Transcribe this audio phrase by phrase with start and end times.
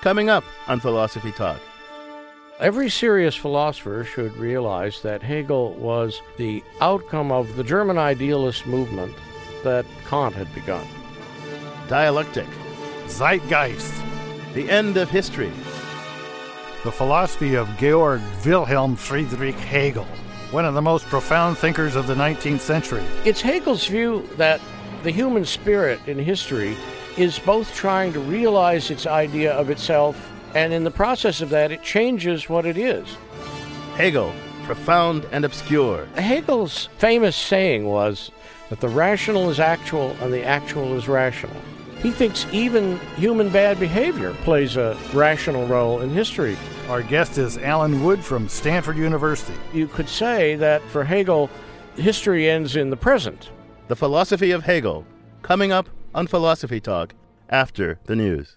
[0.00, 1.60] coming up on Philosophy Talk.
[2.58, 9.14] Every serious philosopher should realize that Hegel was the outcome of the German idealist movement
[9.64, 10.86] that Kant had begun.
[11.88, 12.46] Dialectic,
[13.06, 13.94] Zeitgeist,
[14.54, 15.52] the end of history,
[16.84, 20.06] the philosophy of Georg Wilhelm Friedrich Hegel,
[20.50, 23.02] one of the most profound thinkers of the 19th century.
[23.24, 24.60] It's Hegel's view that
[25.02, 26.76] the human spirit in history
[27.20, 31.70] is both trying to realize its idea of itself, and in the process of that,
[31.70, 33.06] it changes what it is.
[33.96, 34.32] Hegel,
[34.64, 36.06] profound and obscure.
[36.16, 38.30] Hegel's famous saying was
[38.70, 41.56] that the rational is actual and the actual is rational.
[41.98, 46.56] He thinks even human bad behavior plays a rational role in history.
[46.88, 49.58] Our guest is Allen Wood from Stanford University.
[49.74, 51.50] You could say that for Hegel,
[51.96, 53.50] history ends in the present.
[53.88, 55.04] The philosophy of Hegel,
[55.42, 57.14] coming up on Philosophy Talk
[57.50, 58.56] after the news.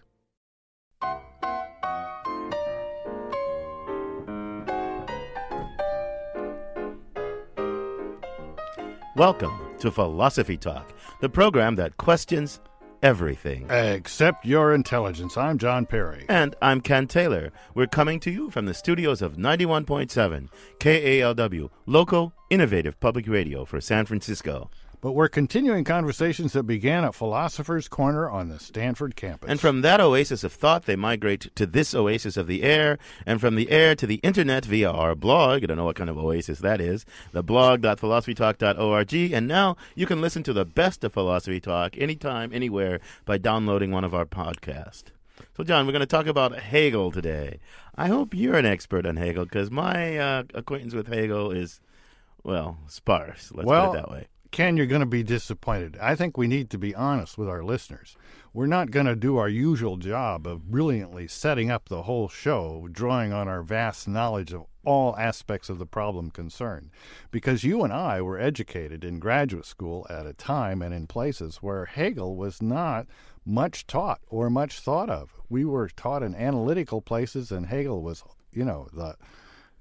[9.15, 12.59] Welcome to Philosophy Talk, the program that questions
[13.03, 13.69] everything.
[13.69, 15.37] Except your intelligence.
[15.37, 16.25] I'm John Perry.
[16.29, 17.51] And I'm Ken Taylor.
[17.75, 23.79] We're coming to you from the studios of 91.7 KALW, local, innovative public radio for
[23.81, 24.71] San Francisco.
[25.03, 29.49] But we're continuing conversations that began at Philosopher's Corner on the Stanford campus.
[29.49, 33.41] And from that oasis of thought, they migrate to this oasis of the air, and
[33.41, 35.61] from the air to the internet via our blog.
[35.61, 37.05] I don't know what kind of oasis that is.
[37.33, 39.13] The blog.philosophytalk.org.
[39.33, 43.91] And now you can listen to the best of Philosophy Talk anytime, anywhere by downloading
[43.91, 45.11] one of our podcasts.
[45.57, 47.59] So, John, we're going to talk about Hegel today.
[47.97, 51.81] I hope you're an expert on Hegel because my uh, acquaintance with Hegel is,
[52.45, 53.51] well, sparse.
[53.53, 54.27] Let's well, put it that way.
[54.53, 55.97] Ken, you're going to be disappointed.
[55.99, 58.15] I think we need to be honest with our listeners.
[58.53, 62.87] We're not going to do our usual job of brilliantly setting up the whole show,
[62.91, 66.91] drawing on our vast knowledge of all aspects of the problem concerned.
[67.31, 71.57] Because you and I were educated in graduate school at a time and in places
[71.63, 73.07] where Hegel was not
[73.43, 75.33] much taught or much thought of.
[75.49, 79.15] We were taught in analytical places, and Hegel was, you know, the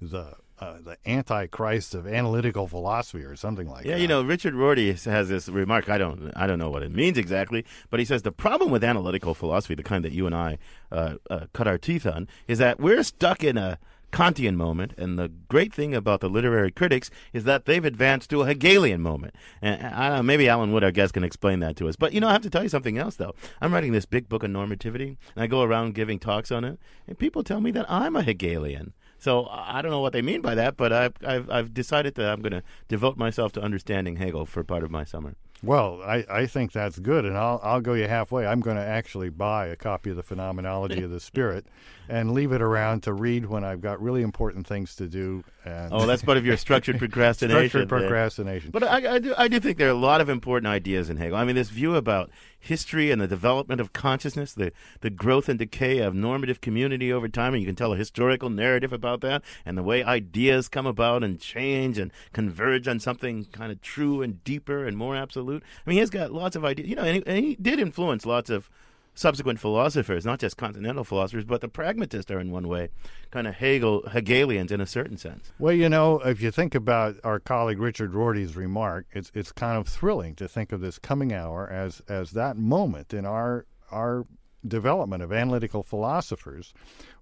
[0.01, 3.99] the uh, the antichrist of analytical philosophy or something like yeah, that.
[3.99, 5.89] Yeah, you know, Richard Rorty has this remark.
[5.89, 8.85] I don't, I don't know what it means exactly, but he says the problem with
[8.85, 10.59] analytical philosophy, the kind that you and I
[10.93, 13.81] uh, uh, cut our teeth on, is that we're stuck in a
[14.13, 18.43] Kantian moment, and the great thing about the literary critics is that they've advanced to
[18.43, 19.35] a Hegelian moment.
[19.61, 21.97] And I don't know, maybe Allen Wood, our guest, can explain that to us.
[21.97, 23.35] But you know, I have to tell you something else, though.
[23.61, 26.79] I'm writing this big book on normativity, and I go around giving talks on it,
[27.09, 28.93] and people tell me that I'm a Hegelian.
[29.23, 32.29] So I don't know what they mean by that, but I've I've, I've decided that
[32.29, 35.37] I'm going to devote myself to understanding Hegel for part of my summer.
[35.63, 38.45] Well, I, I think that's good, and I'll I'll go you halfway.
[38.45, 41.67] I'm going to actually buy a copy of the Phenomenology of the Spirit
[42.09, 45.45] and leave it around to read when I've got really important things to do.
[45.65, 47.69] And oh, that's part of your structured procrastination.
[47.69, 48.73] structured procrastination.
[48.73, 51.17] But I, I, do I do think there are a lot of important ideas in
[51.17, 51.37] Hegel.
[51.39, 52.31] I mean, this view about
[52.63, 57.29] history and the development of consciousness, the the growth and decay of normative community over
[57.29, 60.87] time, and you can tell a historical narrative about that, and the way ideas come
[60.87, 65.63] about and change and converge on something kind of true and deeper and more absolute.
[65.85, 68.25] I mean, he's got lots of ideas, you know, and he, and he did influence
[68.25, 68.71] lots of
[69.15, 72.89] subsequent philosophers, not just continental philosophers, but the pragmatists are in one way
[73.31, 75.53] kind of Hegel Hegelians in a certain sense.
[75.59, 79.79] Well, you know, if you think about our colleague Richard Rorty's remark, it's it's kind
[79.79, 84.27] of thrilling to think of this coming hour as as that moment in our our
[84.67, 86.73] development of analytical philosophers,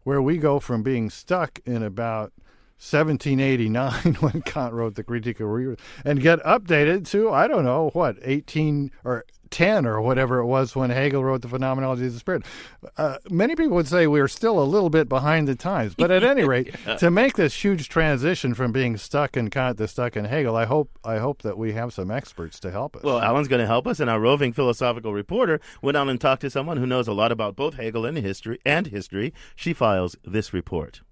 [0.02, 2.32] where we go from being stuck in about
[2.78, 7.90] 1789 when Kant wrote the Critique of Reason and get updated to I don't know
[7.92, 12.18] what 18 or 10 or whatever it was when Hegel wrote the Phenomenology of the
[12.18, 12.44] Spirit.
[12.96, 16.22] Uh, many people would say we're still a little bit behind the times, but at
[16.22, 16.96] any rate, yeah.
[16.96, 20.64] to make this huge transition from being stuck in Kant to stuck in Hegel, I
[20.64, 23.02] hope I hope that we have some experts to help us.
[23.02, 26.42] Well, Allen's going to help us, and our roving philosophical reporter went out and talked
[26.42, 28.58] to someone who knows a lot about both Hegel and history.
[28.64, 31.02] And history, she files this report.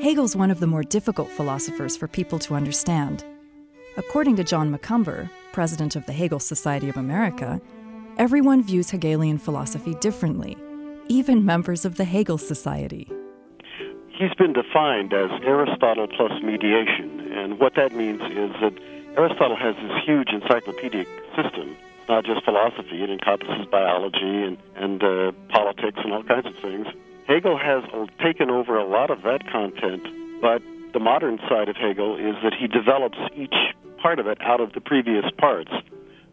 [0.00, 3.22] Hegel's one of the more difficult philosophers for people to understand.
[3.98, 7.60] According to John McCumber, president of the Hegel Society of America,
[8.18, 10.56] everyone views Hegelian philosophy differently,
[11.08, 13.10] even members of the Hegel Society.
[14.08, 18.74] He's been defined as Aristotle plus mediation, and what that means is that
[19.16, 21.76] Aristotle has this huge encyclopedic system,
[22.08, 26.86] not just philosophy, it encompasses biology and, and uh, politics and all kinds of things.
[27.26, 27.84] Hegel has
[28.22, 30.06] taken over a lot of that content,
[30.40, 30.62] but
[30.92, 33.54] the modern side of Hegel is that he develops each
[34.02, 35.70] part of it out of the previous parts.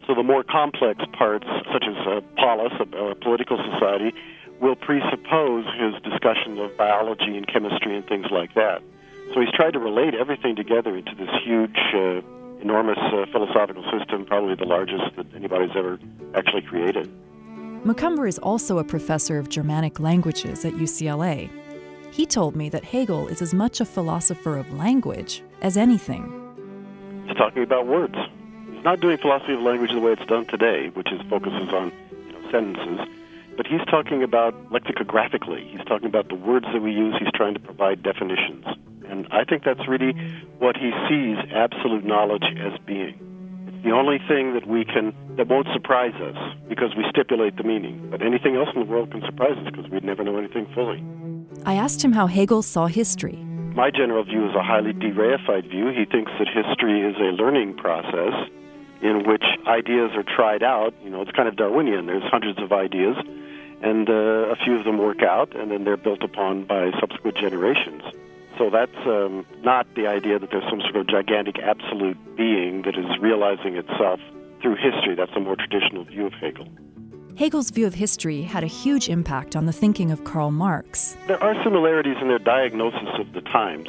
[0.06, 4.14] So the more complex parts, such as uh, polis, a, a political society,
[4.60, 8.82] will presuppose his discussion of biology and chemistry and things like that.
[9.34, 12.22] So he's tried to relate everything together into this huge, uh,
[12.60, 15.98] enormous uh, philosophical system, probably the largest that anybody's ever
[16.34, 17.12] actually created.
[17.84, 21.50] McCumber is also a professor of Germanic languages at UCLA.
[22.10, 26.37] He told me that Hegel is as much a philosopher of language as anything.
[27.28, 28.16] He's talking about words.
[28.72, 31.92] He's not doing philosophy of language the way it's done today, which is focuses on
[32.10, 33.06] you know, sentences,
[33.58, 35.68] but he's talking about lexicographically.
[35.70, 37.16] He's talking about the words that we use.
[37.18, 38.64] He's trying to provide definitions.
[39.08, 40.12] And I think that's really
[40.58, 43.18] what he sees absolute knowledge as being.
[43.66, 46.36] It's the only thing that we can that won't surprise us
[46.68, 48.08] because we stipulate the meaning.
[48.10, 51.04] But anything else in the world can surprise us because we'd never know anything fully.
[51.66, 53.44] I asked him how Hegel saw history.
[53.78, 55.90] My general view is a highly de-reified view.
[55.90, 58.34] He thinks that history is a learning process
[59.00, 60.94] in which ideas are tried out.
[61.04, 62.06] You know, it's kind of Darwinian.
[62.06, 63.16] There's hundreds of ideas,
[63.80, 67.36] and uh, a few of them work out, and then they're built upon by subsequent
[67.36, 68.02] generations.
[68.58, 72.98] So that's um, not the idea that there's some sort of gigantic absolute being that
[72.98, 74.18] is realizing itself
[74.60, 75.14] through history.
[75.14, 76.66] That's a more traditional view of Hegel.
[77.38, 81.16] Hegel's view of history had a huge impact on the thinking of Karl Marx.
[81.28, 83.88] There are similarities in their diagnosis of the times.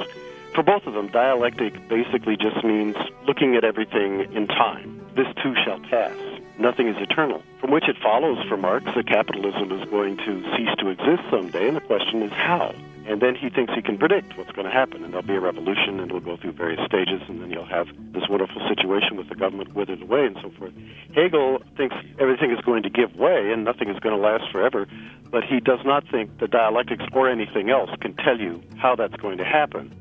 [0.54, 5.04] For both of them, dialectic basically just means looking at everything in time.
[5.16, 6.16] This too shall pass.
[6.60, 7.42] Nothing is eternal.
[7.60, 11.70] From which it follows for Marx that capitalism is going to cease to exist someday,
[11.70, 12.76] and the question is how.
[13.10, 15.40] And then he thinks he can predict what's going to happen, and there'll be a
[15.40, 19.28] revolution, and it'll go through various stages, and then you'll have this wonderful situation with
[19.30, 20.74] the government withered away and so forth.
[21.16, 24.86] Hegel thinks everything is going to give way, and nothing is going to last forever,
[25.32, 29.16] but he does not think the dialectics or anything else can tell you how that's
[29.16, 29.92] going to happen.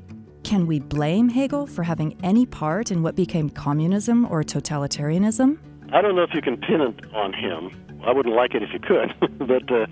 [0.43, 5.57] Can we blame Hegel for having any part in what became communism or totalitarianism?
[5.91, 7.71] I don't know if you can pin it on him.
[8.03, 9.87] I wouldn't like it if you could, but uh,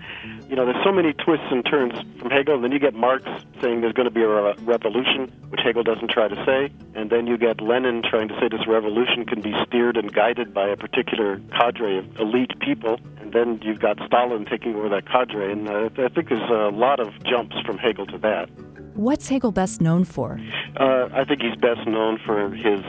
[0.48, 2.54] you know, there's so many twists and turns from Hegel.
[2.54, 3.24] And then you get Marx
[3.60, 7.26] saying there's going to be a revolution, which Hegel doesn't try to say, and then
[7.26, 10.76] you get Lenin trying to say this revolution can be steered and guided by a
[10.76, 15.52] particular cadre of elite people, and then you've got Stalin taking over that cadre.
[15.52, 18.48] And uh, I think there's a lot of jumps from Hegel to that.
[18.94, 20.40] What's Hegel best known for?
[20.76, 22.80] Uh, I think he's best known for his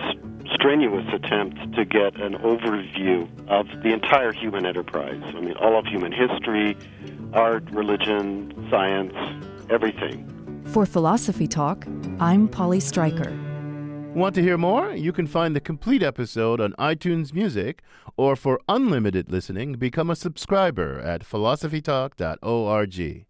[0.53, 5.21] strenuous attempt to get an overview of the entire human enterprise.
[5.25, 6.77] I mean, all of human history,
[7.33, 9.13] art, religion, science,
[9.69, 10.25] everything.
[10.65, 11.85] For Philosophy Talk,
[12.19, 13.37] I'm Polly Stryker.
[14.13, 14.91] Want to hear more?
[14.91, 17.83] You can find the complete episode on iTunes Music,
[18.17, 23.25] or for unlimited listening, become a subscriber at philosophytalk.org.